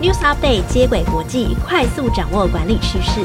[0.00, 3.20] News Update 接轨国际，快速掌握管理趋势。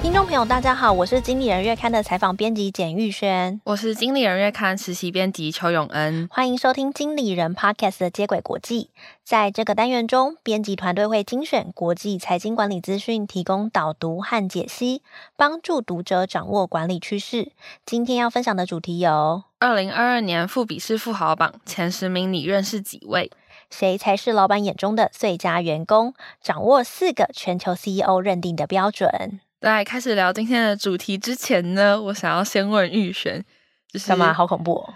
[0.00, 8.88] 听众朋友，大家好，我是经理人月刊的采访编辑简玉轩，我是经理人月刊实习编辑邱永恩，欢迎收听经理人 Podcast 的接轨国际。
[9.22, 15.02] 在这个单元中，编辑团队会精选国际财经管理资讯，提供导读和解析，
[15.36, 17.52] 帮助读者掌握管理趋势。
[17.84, 23.30] 今天要分享的主题有：二零二二年富比士富豪榜前十名，你认识几位？
[23.70, 26.12] 谁才是老板眼中的最佳员工？
[26.42, 29.40] 掌握四个全球 CEO 认定的标准。
[29.62, 33.42] 在开始聊今天的主题之前呢，我想要先问玉璇，
[33.90, 34.34] 就是干嘛？
[34.34, 34.94] 好恐怖哦！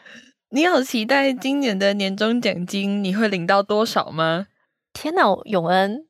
[0.50, 4.48] 你有期待今年的年终奖金你会领到多少吗？
[4.92, 6.06] 天哪，永恩，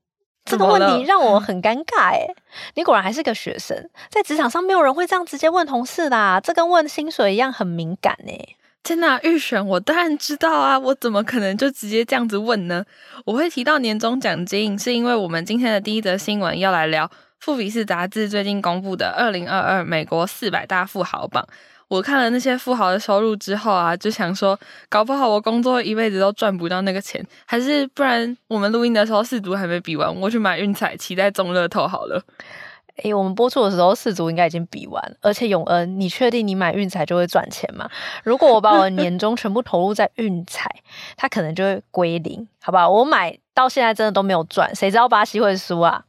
[0.48, 2.34] 这个问题让我很尴尬诶。
[2.75, 8.56] 你果然还是个学生，在职场上没有人会这样直接问同事啦，这跟问薪水一样很敏感诶。
[8.83, 12.84] 天呐，预选，我当然知道啊，我怎么可能就直接这样子问呢？
[13.27, 17.11] 我会提到年终奖金，是因为我们今天的第一则新闻要来聊。
[17.41, 21.47] 富比士杂志最近公布的二零二二美国四百大富豪榜，
[21.89, 24.58] 我看了那些富豪的收入之后啊，就想说，
[24.89, 32.22] 搞不好我工作一辈子都赚不到那个钱，还是不然我们录音的时候四组还没比完，我去买运彩，期待中乐透好了。
[33.05, 37.89] 诶、我们播出的时候四组应该已经比完，而且永恩，你确定你买运彩就会赚钱吗？
[38.25, 40.69] 如果我把我的年终全部投入在运彩，
[41.16, 42.89] 它可能就会归零，好吧？
[42.89, 43.39] 我买。
[43.55, 46.00] 到现在真的都没有赚，谁知道巴西会输啊？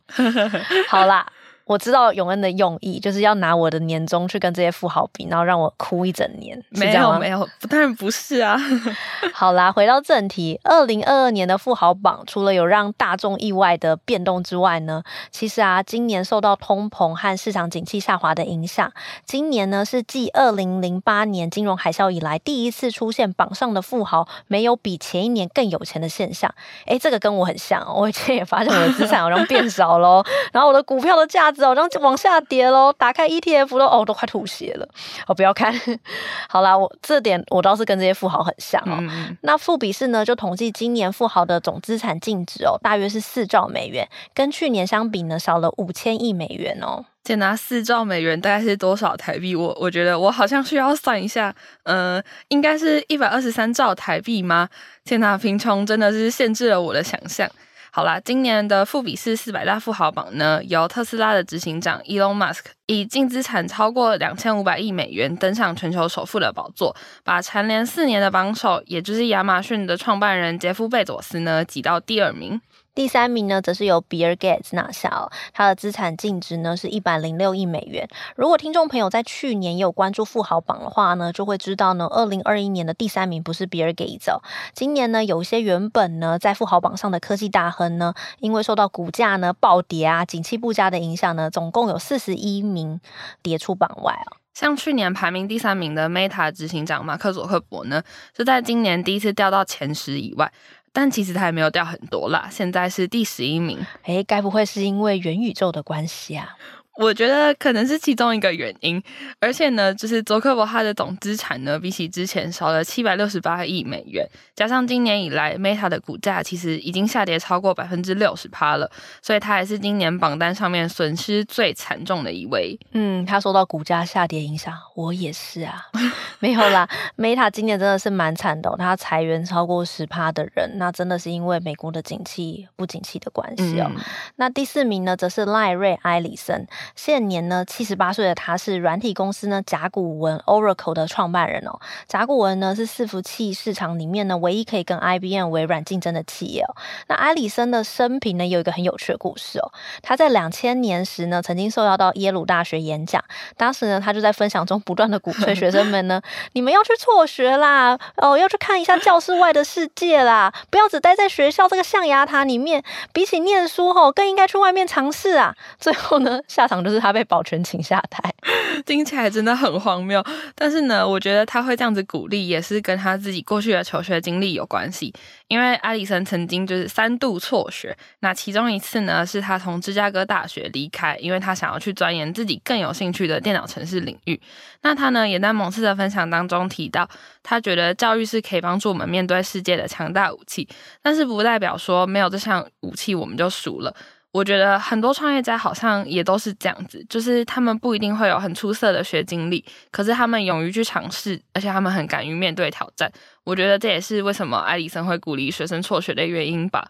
[0.88, 1.26] 好啦。
[1.70, 6.60] 我知道永恩的用意，就是要拿我的年终去跟这些富豪比，然后让我哭一整年。
[6.70, 8.60] 没有没有，当然不是啊。
[9.32, 18.92] 好啦，回到正题，二零二二年的富豪榜，除了有让大众意外的变动之外呢，其实啊，今年受到通膨和市场景气下滑的影响，
[19.24, 26.52] 今年呢是继二零零八年金融海啸以来第一次出现榜上的富豪没有比前一年更有钱的现象。
[26.88, 31.59] 哎，这个跟我很像，我以前也发现我的资产好像变少喽， 然后我的股票的价值。
[31.60, 34.88] 然后就往下跌喽，打开 ETF 都哦，都快吐血了。
[35.28, 35.74] 哦，不要看，
[36.50, 38.98] 好啦，我这点我倒是跟这些富豪很像哦。
[39.00, 47.06] 嗯、那富比士呢，就统计今年富豪的总资产净值哦，大约是四兆美元，跟去年相比呢，少了五千亿美元哦。
[47.26, 49.56] 先拿四兆美元大概是多少台币？
[49.56, 51.54] 我我觉得我好像需要算一下，
[51.84, 54.68] 嗯、呃，应该是一百二十三兆台币吗？
[55.06, 57.48] 天哪，贫穷真的是限制了我的想象。
[57.92, 72.62] 好啦，今年的富比士四百大富豪榜呢，由特斯拉的执行长 Elon Musk 以净资产超过两千五百亿美元登上全球首富的宝座，把蝉联四年的榜首，也就是亚马逊的创办人杰夫贝佐斯呢挤到第二名。
[72.96, 78.08] 第三名呢，则是由比尔盖茨拿下哦，他的资产净值呢是一百零六亿美元。
[78.36, 84.42] 如果听众朋友在去年有关注富豪榜的话呢，就会知道呢，二零二一年的第三名不是比尔盖茨哦。
[84.74, 93.00] 今年呢，有一些原本呢在富豪榜上的科技大亨呢，因为受到股价呢暴跌啊、景气不佳的影响呢，总共有四十一名
[93.42, 94.36] 跌出榜外哦。
[94.54, 98.04] 像去年排名第三名的 Meta 执行长马克佐克伯呢，
[98.36, 100.52] 是在今年第一次掉到前十以外。
[100.92, 103.80] 但其实他也没有掉很多啦，现在是第十一名。
[104.04, 106.56] 诶，该不会是因为元宇宙的关系啊？
[107.00, 109.02] 我觉得可能是其中一个原因，
[109.40, 122.78] 而且呢，就是佐克伯他的总资产呢，比起之前少了七百六十八亿美元，加上今年以来 Meta 的股价其实已经下跌超过百分之六十趴了，所以他也是今年榜单上面损失最惨重的一位。
[122.92, 125.86] 嗯，他受到股价下跌影响，我也是啊，
[126.40, 126.86] 没有啦
[127.18, 133.90] ，Meta 今年真的是蛮惨的哦，他裁员超过十趴的人，那真的是因为美国的景气不景气的关系哦。
[133.90, 134.02] 嗯、
[134.36, 136.68] 那第四名呢，则是赖瑞埃里森。
[136.96, 141.80] 现年呢，七十八岁的他是软体公司呢甲骨文 Oracle 的创办人哦。
[142.08, 146.76] 甲骨文呢是伺服器市场里面呢唯一可以跟 IBM 微软竞争的企业哦。
[147.08, 149.72] 那埃里森的生平呢有一个很有趣的故事哦。
[150.02, 153.24] 他在两千年时呢曾经受邀到耶鲁大学演讲，
[153.56, 156.20] 当时呢他就在分享中不断的鼓吹学生们呢，
[156.54, 162.84] 你们要去辍学啦，哦要去看一下教室外的世界啦，不要只待在学校这个象牙塔里面，
[163.14, 165.56] 比起念书吼更应该去外面尝试啊。
[165.80, 166.79] 最后呢下场。
[166.84, 168.34] 就是他被保全请下台，
[168.86, 170.24] 听起来真的很荒谬。
[170.56, 175.14] 但是呢，我觉得他会这样子鼓励，也是跟他自己过去的求学经历有关系。
[175.48, 184.40] 因为阿里森曾经就是三度辍学，那其中一次呢，是他从芝加哥大学离开，因为他想要去钻研自己更有兴趣的电脑程式领域。
[184.82, 187.10] 那他呢，也在某次的分享当中提到，
[187.42, 190.68] 他觉得教育是可以帮助我们面对世界的强大武器，
[191.02, 193.94] 但是不代表说没有这项武器我们就输了。
[194.32, 203.12] 我觉得很多创业家好像也都是这样子，就是他们不一定会有很出色的学经历，可是他们勇于去尝试，而且他们很敢于面对挑战。
[203.44, 206.90] 我觉得这也是为什么艾里森会鼓励学生辍学的原因吧。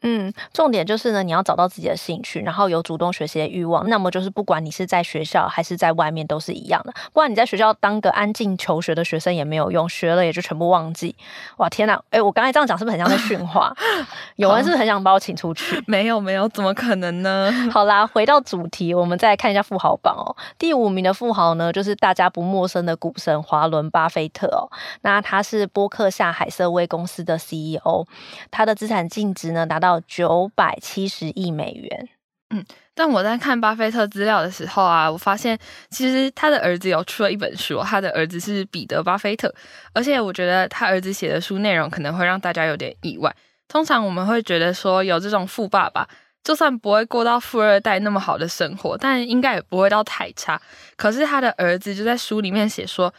[0.00, 3.88] 嗯，重点就是呢，你要找到自己的兴趣，然后有主动学习的欲望。
[3.88, 6.92] 那么就是不管你是在学校还是在外面，都是一样的。
[7.12, 11.14] 不然你在学校当个安静求学的学生也没有用，学了也就全部忘记。
[11.58, 12.02] 哇，天哪！
[12.10, 13.72] 哎，我刚才这样讲是不是很像在训话？
[14.36, 15.80] 有人是不是很想把我请出去？
[15.86, 17.52] 没有，没有，怎么可能呢？
[17.70, 20.34] 好啦，回到主题，我们再来看一下富豪榜哦。
[20.58, 24.66] 第五名的富豪呢，就是大家不陌生的股神华伦巴菲特哦。
[25.02, 28.04] 那他是波克夏海瑟威公司的 CEO，
[28.50, 32.08] 他的资产净值呢达到九百七十亿美元。
[32.54, 32.64] 嗯，
[32.94, 35.58] 但我在看巴菲特资料的时候啊，我发现
[35.90, 39.52] 其实他的儿子有出了一本书，他的儿子是彼得巴菲特，
[39.92, 43.34] 而且我觉得他儿子写的书内容可能会让大家有点意外。
[43.68, 46.06] 通常我们会觉得说有这种富爸爸，
[46.44, 50.60] 就算不会过到富二代那么好的生活，但应该也不会到太差。
[50.96, 53.12] 可是他的儿子就在书里面写说。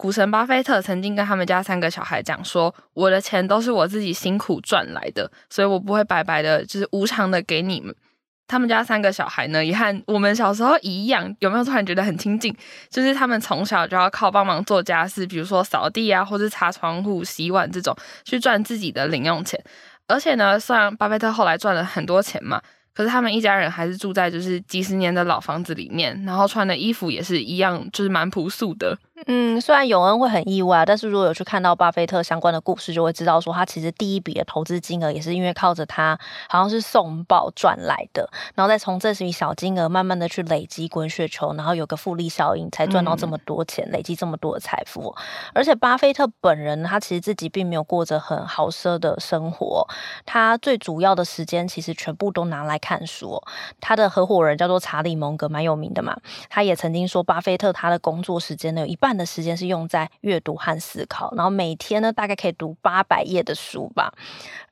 [0.00, 7.94] 股神巴菲特曾经跟他们家三个小孩讲说：“我的钱都是我自己辛苦赚来的，所以我不会白白的，就是无偿的给你们。”
[8.48, 12.56] 他们家三个小孩呢，也和我们小时候一样，有没有突然觉得很亲近？
[12.88, 17.94] 就是他们从小就要靠帮忙做家事，比如说扫地啊，或是擦窗户、洗碗这种，
[18.24, 19.62] 去赚自己的零用钱。
[20.06, 22.62] 而且呢，虽然巴菲特后来赚了很多钱嘛。
[22.92, 28.98] 可是他们一家人还是住在就是几十年的老房子里面，然后穿的衣服也是一样，就是蛮朴素的。
[29.26, 36.18] 嗯，虽然永恩会很意外，但是如果有去看到巴菲特相关的故事，就会知道说他其实第一笔的投资金额也是因为靠着他
[36.48, 45.14] 好像是送报赚来的，然后再从这笔小金额慢慢的去累积滚雪球，然后有个复利效应，才赚到这么多钱，嗯、累积这么多的财富。
[45.52, 49.86] 而且巴菲特本人他其实自己并没有过着很豪奢的生活，
[50.24, 53.38] 他最主要的时间其实全部都拿来看书。
[53.80, 56.16] 他的合伙人叫做查理蒙格，蛮有名的嘛，
[56.48, 59.09] 他也曾经说，巴菲特他的工作时间呢有一半。
[59.16, 64.12] 的时间是用在阅读和思考，然后每天呢大概可以读八百页的书吧，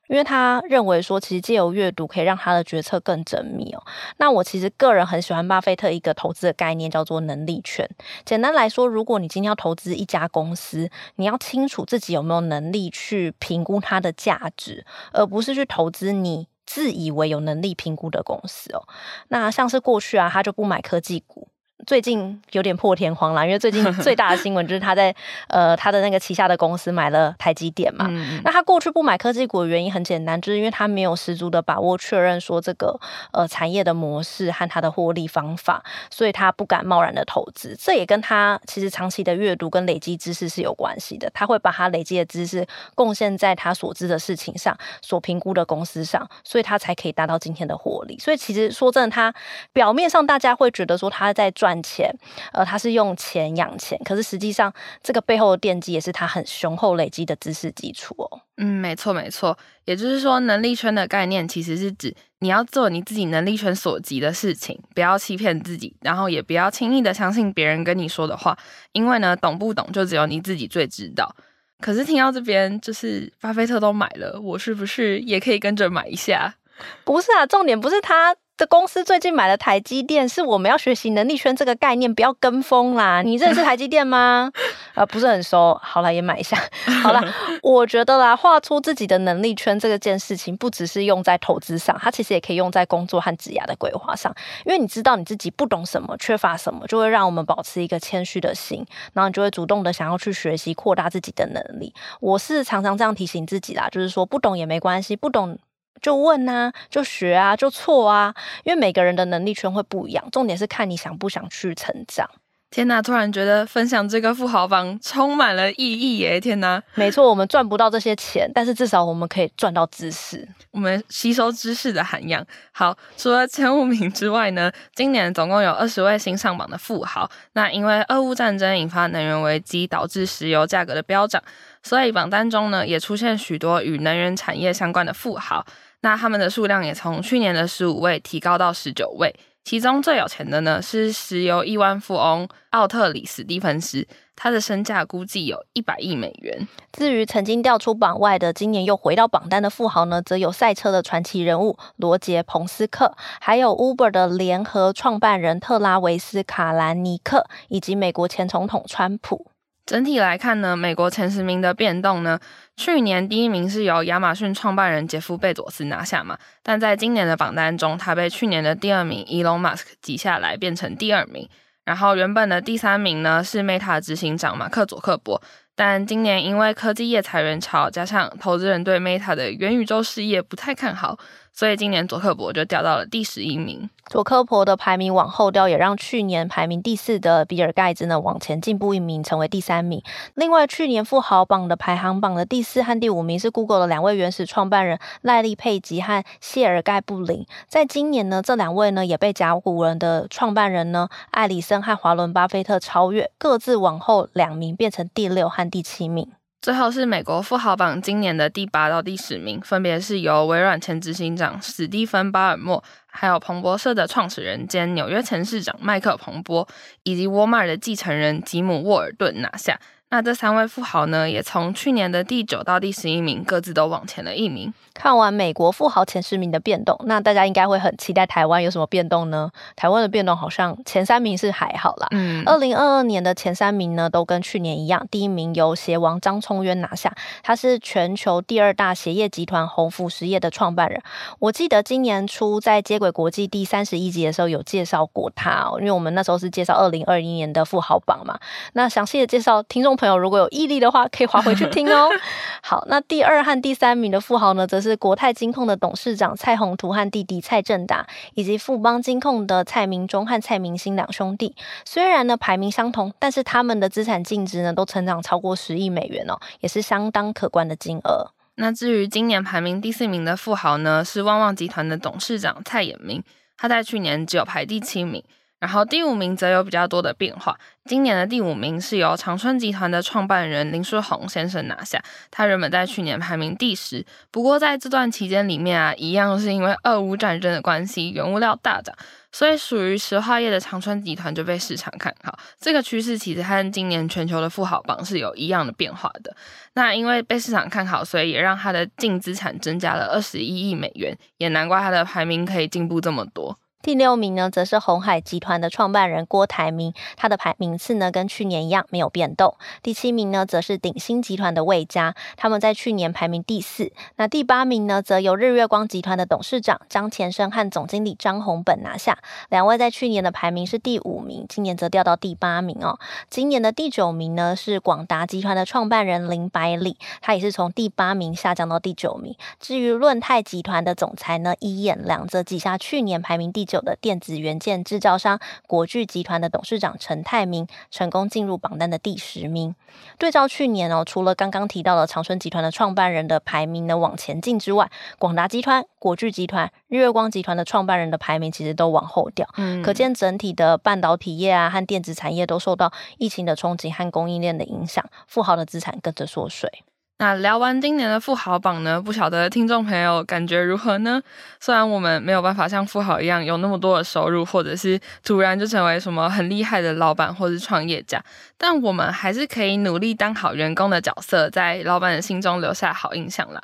[0.08, 3.82] 因为他认为说，其实借由阅读可以让他的决策更缜密哦。
[4.16, 7.88] 那我其实个人很喜欢巴菲特一个投资的概念，叫做能力圈。
[8.24, 18.88] 简单来说，如果你今天要投资一家公司，你要清楚自己有没有能力去评估它的价值，而不是去投资你自以为有能力评估的公司哦。
[19.28, 21.48] 那像是过去啊，他就不买科技股。
[21.88, 25.14] 最近有点破天荒啦，因为最近 最大的新闻就是他在
[25.46, 28.04] 呃他的那个旗下的公司买了台积电嘛。
[28.10, 33.00] 嗯、那他过去不买科技股的原因很简单，就是因为他没有十足的把握确认说这个
[33.32, 37.74] 呃产业的模式和他的获利方法，所以他不敢贸然的投资。
[37.80, 41.30] 这也跟他其实长期的阅读跟累积知识是有关系的。
[41.32, 48.18] 他会把他累积的知识贡献在他所知的事情上，所评估的公司上，所以他才可以达到今天的获利。
[48.18, 49.34] 所以其实说真的，他
[49.72, 51.77] 表面上大家会觉得说他在赚。
[51.78, 52.12] 赚钱，
[52.52, 54.72] 呃，他是用钱养钱，可是实际上
[55.02, 58.40] 这个背后的奠基也是他很雄厚累积的知识基础哦。
[58.56, 68.58] 嗯，没错没错，也就是说，能力圈的概念其实是指你要做你自己能力圈所及的事情，不要欺骗自己，然后也不要轻易的相信别人跟你说的话，
[68.92, 71.34] 因为呢，懂不懂就只有你自己最知道。
[71.80, 76.56] 可是听到这边，就是巴菲特都买了，我是不是也可以跟着买一下？
[77.04, 78.34] 不是啊，重点不是他。
[78.58, 83.22] 这公司最近买了台积电，是我们要学习能力圈这个概念，不要跟风啦。
[83.22, 84.50] 你认识台积电吗？
[84.94, 85.78] 啊，不是很熟。
[85.80, 86.58] 好了，也买一下。
[87.04, 87.22] 好了，
[87.62, 94.34] 我觉得啦，画出自己的能力圈这个件事情，不只是用在投资上，它其实也可以用在工作和职业的规划上。
[94.66, 101.94] 因为你知道你自己不懂什么，缺乏什么，就会让我们保持一个谦虚的心，然后你就会主动的想要去学习，扩大自己的能力。
[102.18, 105.56] 我是常常这样提醒自己啦，就是说不懂也没关系，不懂。
[106.00, 112.28] 就问啊，就学啊，就错啊，因为每个人的能力圈会不一样，重点是看你想不想去成长。
[112.70, 116.38] 天呐，突然觉得分享这个富豪榜充满了意义耶！
[116.38, 122.44] 天呐，没错，我们赚不到这些钱，但是至少我们可以赚到知识，我们吸收知识的涵养。
[122.72, 127.30] 好，除了前五名之外呢，今年总共有二十位新上榜的富豪。
[127.54, 131.42] 那因为俄乌战争引发能源危机，导致石油价格的飙涨，
[131.82, 135.64] 所以榜单中呢也出现许多与能源产业相关的富豪。
[136.00, 146.68] 那他们的数量也从去年的十五位提高到十九位，其中最有钱的呢是石油亿万富翁奥特里史蒂芬斯，他的身价估计有一百亿美元。
[146.92, 159.50] 至于曾经掉出榜外的，今年又回到榜单的富豪呢，则有赛车的传奇人物罗杰·彭斯克，还有 Uber 的联合创办人特拉维斯·卡兰尼克，以及美国前总统川普。
[159.88, 162.38] 整体来看呢，美国前十名的变动呢，
[162.76, 171.48] 去年第一名是由亚马逊创办人杰夫贝佐斯拿下嘛，但在今年的榜单中，他被去年的第二名伊隆马斯克挤下来，变成第二名。
[171.86, 175.40] 然后原本的第三名呢是 Meta 执行长马克佐克伯，
[175.74, 181.18] 但今年因为科技业裁员潮，加上投资人对 Meta 的元宇宙事业不太看好。
[181.58, 183.90] 所以今年佐克伯就掉到了第十一名。
[184.06, 190.00] 佐克伯的排名往后掉，也让去年排名第四的比尔盖茨呢往前进步一名，成为第三名。
[190.36, 197.44] 另外，去年富豪榜的排行榜的第四和第五名是 Google 的两位原始创办人赖利佩吉和谢尔盖布林。
[197.66, 206.30] 在今年呢，这两位呢也被甲骨文的创办人呢艾里森和华伦巴菲特超越，各自往后两名，变成第六和第七名。
[206.60, 216.66] 最后是美国富豪榜今年的第八到第十名，分别是由微软前执行长史蒂芬·巴尔默，还有彭博社的创始人兼纽约前市长迈克·彭博，
[217.04, 219.78] 以及沃尔玛的继承人吉姆·沃尔顿拿下。
[220.10, 224.72] 那这三位富豪呢，也从去年的第九到第十一名，各自都往前了一名。
[224.94, 229.50] 看完美国富豪前十名的变动，那大家应该会很期待台湾有什么变动呢？
[229.76, 232.08] 台湾的变动好像前三名是还好啦。
[232.12, 241.00] 嗯，二零二二年的前三名呢，都跟去年一样，第一名由鞋王张聪渊拿下，他是全球第二大鞋业集团鸿福实业的创办人。
[241.38, 248.40] 我记得今年初在接轨国际第三十一集的时候有介绍过他哦，因为我们那时候是介绍二零二一年的富豪榜嘛。
[248.72, 252.08] 那详细的介绍，听众朋友如果有毅力的话，可以划回去听哦。
[252.62, 254.88] 好，那第二和第三名的富豪呢，则是。
[254.88, 261.54] 是国泰金控的董事长蔡宏图和弟弟蔡正达，以及富邦金控的蔡明忠和蔡明兴两兄弟。
[261.84, 268.30] 虽然呢排名相同，但是他们的资产净值呢都成长超过十亿美元哦，也是相当可观的金额。
[268.54, 273.22] 那至于今年排名第四名的富豪呢，是旺旺集团的董事长蔡衍明，
[273.58, 275.22] 他在去年只有排第七名。
[275.60, 277.58] 然后第五名则有比较多的变化。
[277.84, 282.02] 今年的第五名是由长春集团的创办人林书鸿先生拿下。
[282.30, 288.94] 他原本在去年排名第十，不过在这段期间里面啊，一样是因为俄乌战争的关系，原物料大涨，
[289.32, 292.38] 所以属于石化业的长春集团就被市场看好。
[292.60, 296.36] 这个趋势其实和今年全球的富豪榜是有一样的变化的。
[296.74, 303.58] 那因为被市场看好，所以也让他的净资产增加了二十一亿美元，也难怪他的排名可以进步这么多。
[303.80, 309.54] 第六名呢，则是鸿海集团的创办人郭台铭，他的排名次呢跟去年一样没有变动。
[309.84, 313.92] 第七名呢，则是鼎新集团的魏家，他们在去年排名第四。
[314.16, 319.18] 那第八名呢，则由日月光集团的董事长张前生和总经理张宏本拿下，
[319.48, 322.98] 两位在去年的排名是第五名，今年则掉到第八名哦。
[323.30, 329.36] 今年的第九名呢，是广达集团的创办人林百里，他也是从第八名下降到第九名。
[329.60, 339.76] 至于润泰集团的总裁呢，伊彦良则挤下去年排名第九的电子元件制造商国巨集团的董事长陈泰明成功进入榜单的第十名。
[340.18, 349.46] 对照去年哦，除了刚刚提到的长春集团的创办人的排名呢往前进之外，广达集团、国巨集团、日月光集团的创办人的排名其实都往后掉。
[349.56, 356.82] 嗯，可见整体的半导体业啊和电子产业都受到疫情的冲击和供应链的影响，富豪的资产跟着缩水。
[357.20, 361.20] 那聊完今年的富豪榜呢，不晓得听众朋友感觉如何呢？
[361.58, 368.22] 虽然我们没有办法像富豪一样有那么多的收入，或者是突然就成为什么很厉害的老板或是创业家，
[368.56, 373.60] 但我们还是可以努力当好员工的角色，在老板的心中留下好印象啦。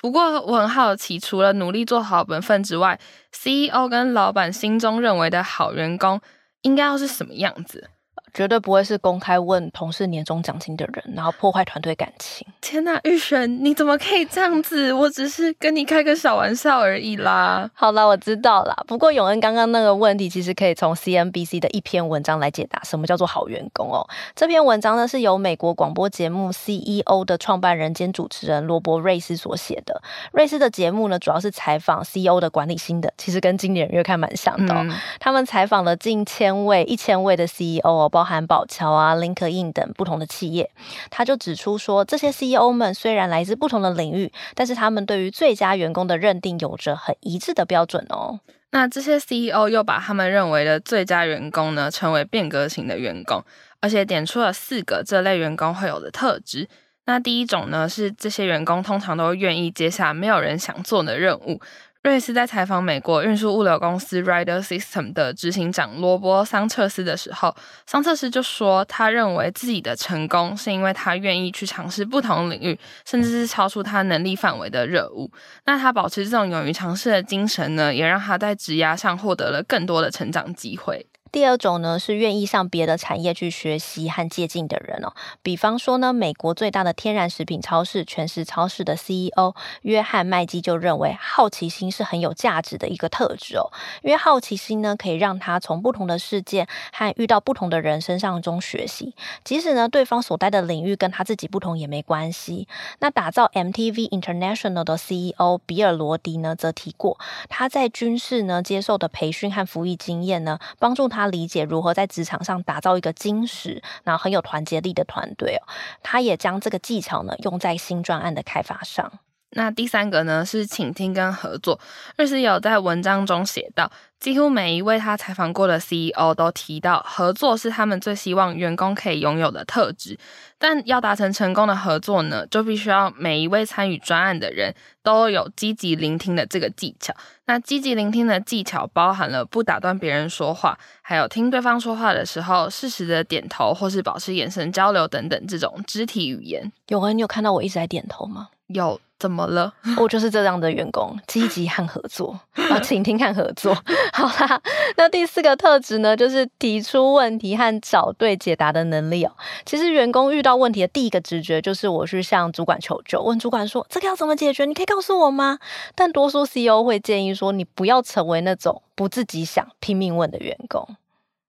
[0.00, 2.98] 不过我很好奇，除了努力做好本分之外
[3.32, 6.20] ，CEO 跟老板心中认为的好员工
[6.62, 7.88] 应该要是什么样子？
[8.36, 12.46] 绝对不会是公开问同事年终奖金的人，然后破坏团队感情。
[12.60, 14.92] 天哪，玉璇，你怎么可以这样子？
[14.92, 17.70] 我只是跟你开个小玩笑而已啦。
[17.72, 18.76] 好啦，我知道啦。
[18.86, 24.06] 不过永恩刚刚那个问题，其实可以从 CNBC 的一篇文章来解答，什么叫做好员工哦？
[24.34, 30.02] 这篇文章呢是由美国广播节目 CEO 的创办人兼主持人罗伯瑞斯所写的。
[30.32, 34.80] 瑞斯的节目呢，主要是采访 CEO 的管理心得，其实跟经理人月刊蛮像的哦。
[34.80, 40.68] 嗯、他们采访了近千位、一千位的 CEO 哦，包含宝侨啊、link in 等不同的企业，
[41.08, 48.40] 他就指出说，这些 CEO 们虽然来自不同的领域，但是他们对于最佳员工的认定有着很一致的标准哦。
[48.72, 53.42] 那这些 CEO 又把他们认为的最佳员工呢，称为变革型的员工，
[53.80, 56.68] 而且点出了四个这类员工会有的特质。
[57.08, 61.60] 那第一种呢，是这些员工通常都愿意接下没有人想做的任务。
[62.06, 67.52] 瑞斯在采访美国运输物流公司 Rider System 的执行长罗伯桑彻斯的时候，
[67.84, 75.28] 桑彻斯就说，他认为自己的成功是因为他愿意去尝试不同领域，甚至是超出他能力范围的任务。
[75.64, 81.04] 那他保持这种勇于尝试的精神呢，也让他在职涯上获得了更多的成长机会。
[81.36, 85.12] 第二种呢是愿意向别的产业去学习和借鉴的人哦。
[85.42, 93.68] 比方说呢，美国最大的天然食品超市全食超市的 CEO 约翰麦基就认为，好奇心是很有价值的一个特质哦。
[94.02, 99.14] 因为好奇心呢，可以让他从不同的事件和遇到不同的人身上中学习，
[99.44, 102.66] 即使呢对方所待的领域跟他自己不同也没关系。
[103.00, 107.18] 那打造 MTV International 的 CEO 比尔罗迪呢，则提过
[107.50, 115.62] 他在军事呢接受的培训和服役经验呢，帮助他理解如何在职场上打造一个精实、然后很有团结力的团队哦。
[116.02, 119.12] 他也将这个技巧呢用在新专案的开发上。
[119.56, 121.80] 那第三个呢是倾听跟合作。
[122.16, 130.18] 瑞斯有在文章中写到，几乎每一位他采访过的 CEO 都提到，合作是他们最希望员工可以拥有的特质。
[130.58, 137.14] 但要达成成功的合作呢，就必须要每一位参与专案的人都有积极聆听的这个技巧。
[137.46, 146.70] 那积极聆听的技巧包含了不打断别人说话，还有听对方说话的时候适时的点头，或是保持眼神交流等等这种肢体语言。
[146.88, 148.48] 永恩，你有看到我一直在点头吗？
[148.66, 149.00] 有。
[149.18, 149.72] 怎么了？
[149.98, 152.38] 我就是这样的员工，积极和合作
[152.70, 153.74] 啊，倾听和合作。
[154.12, 154.60] 好啦，
[154.96, 159.32] 那第四个特质呢，就是提出问题和找对解答的能力哦。
[159.64, 164.66] 其实员工遇到问题的第一个直觉就是我去向主管求救，问主管说这个要怎么解决？
[164.66, 165.58] 你可以告诉我吗？
[165.94, 170.86] 但多数 CEO 会建议说，你不要成为那种不自己想、拼命问的员工。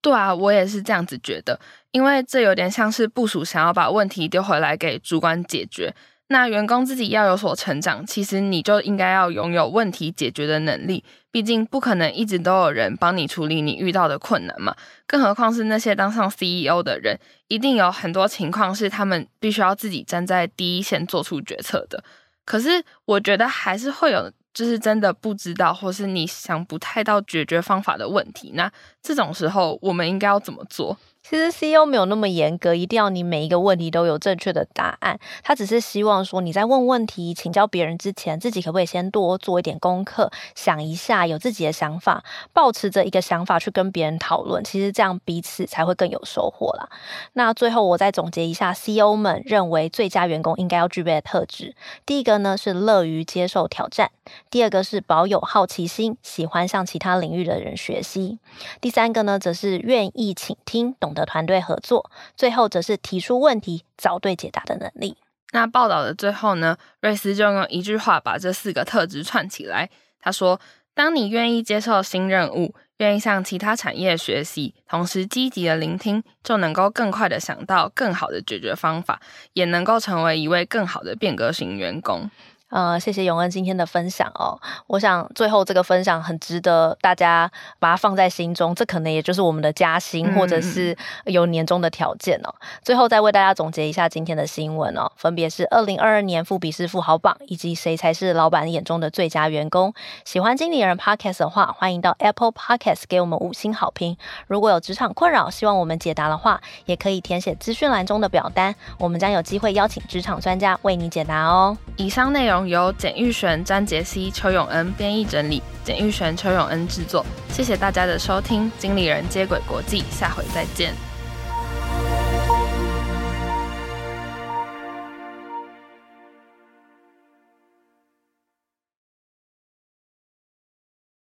[0.00, 1.60] 对啊，我也是这样子觉得，
[1.90, 5.94] 因为这有点像是部署想要把问题丢回来给主管解决。
[6.28, 11.02] 那员工自己要有所成长，其实你就应该要拥有问题解决的能力。
[11.30, 14.74] 毕竟不可能一直都有人帮你处理你遇到的困难嘛。
[15.06, 17.18] 更何况是那些当上 CEO 的人，
[17.48, 22.02] 一定有很多情况是他们必须要自己站在第一线做出决策的。
[22.44, 28.52] 可是我觉得还是会有，就是真的不知道，或是你想不太到解决方法的问题。
[28.54, 28.70] 那
[29.02, 30.98] 这种时候，我们应该要怎么做？
[31.28, 35.20] 其实 CEO 没有那么严格，一定要你每一个问题都有正确的答案。
[35.42, 44.64] 他只是希望说你在问问题、请教别人之前，自己可不可以先多做一点功课，想一下，有自己的想法，抱持着一个想法去跟别人讨论。
[44.64, 46.88] 其实这样彼此才会更有收获啦。
[47.34, 51.74] 那最后我再总结一下，CEO 们认为最佳员工应该要具备的特质。
[52.06, 54.10] 第一个呢是乐于接受挑战，
[54.48, 58.38] 第二个是保有好奇心，喜欢向其他领域的人学习。
[58.80, 61.14] 第三个呢则是愿意倾听，懂。
[61.18, 65.16] 的团队合作，最后则是提出问题、找对解答的能力。
[65.52, 69.88] 那报道的最后呢，瑞斯就用一句话把这四个特质串起来。
[70.20, 70.60] 他说
[70.94, 79.20] ：“当你愿意接受新任务，愿意向其他产业学习，同时积极的聆听，就能够更快的想到更好的解决方法，
[79.54, 82.30] 也能够成为一位更好的变革型员工。”
[82.70, 84.60] 呃，谢谢永恩今天的分享哦。
[84.86, 92.54] 我想最后这个分享很值得大家把它放在心中，这可能也就是我们的加薪或者是有年终的条件哦。
[92.82, 99.94] 最后再为大家总结一下今天的新闻哦，分别是二零二二年富比士富豪榜以及谁才是老板眼中的最佳员工。
[100.26, 104.18] 喜欢经理人 Podcast 的话，欢迎到 Apple Podcast 给我们五星好评。
[104.46, 111.74] 如果有职场困扰，希望我们解答的话，也可以填写资讯栏中的表单，我们将有机会邀请职场专家为你解答哦。
[111.96, 112.57] 以上内容。
[112.66, 117.26] 由简玉璇、张杰希、邱永恩编译整理，简玉璇、邱永恩制作。
[117.52, 120.94] 谢谢大家的收听，经理人接轨国际，下回再见。